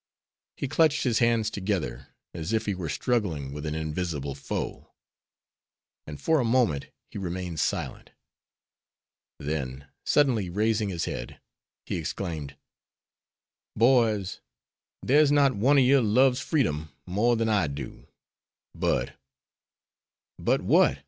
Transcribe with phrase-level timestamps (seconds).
[0.57, 4.89] He clutched his hands together, as if he were struggling with an invisible foe,
[6.07, 8.09] and for a moment he remained silent.
[9.37, 11.39] Then suddenly raising his head,
[11.85, 12.57] he exclaimed,
[13.75, 14.39] "Boys,
[15.03, 18.07] there's not one of you loves freedom more than I do,
[18.73, 19.15] but"
[20.39, 20.97] "But what?"